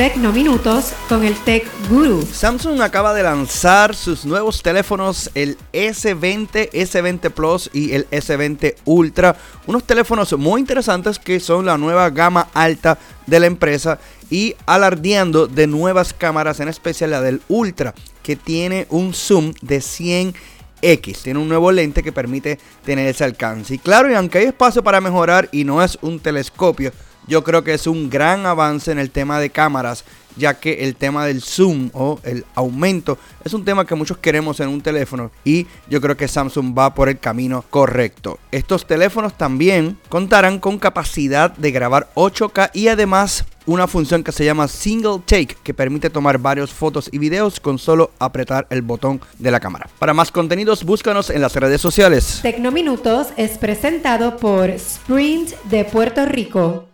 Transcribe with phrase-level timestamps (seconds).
[0.00, 2.22] Tecnominutos con el Tech Guru.
[2.22, 9.36] Samsung acaba de lanzar sus nuevos teléfonos, el S20, S20 Plus y el S20 Ultra.
[9.66, 13.98] Unos teléfonos muy interesantes que son la nueva gama alta de la empresa
[14.30, 17.92] y alardeando de nuevas cámaras, en especial la del Ultra,
[18.22, 20.34] que tiene un zoom de 100
[20.82, 21.22] X.
[21.22, 23.74] Tiene un nuevo lente que permite tener ese alcance.
[23.74, 26.92] Y claro, y aunque hay espacio para mejorar y no es un telescopio,
[27.26, 30.04] yo creo que es un gran avance en el tema de cámaras,
[30.36, 34.60] ya que el tema del zoom o el aumento es un tema que muchos queremos
[34.60, 38.38] en un teléfono y yo creo que Samsung va por el camino correcto.
[38.50, 44.44] Estos teléfonos también contarán con capacidad de grabar 8K y además una función que se
[44.44, 49.20] llama Single Take que permite tomar varios fotos y videos con solo apretar el botón
[49.38, 49.88] de la cámara.
[49.98, 52.40] Para más contenidos búscanos en las redes sociales.
[52.42, 56.89] Tecnominutos es presentado por Sprint de Puerto Rico.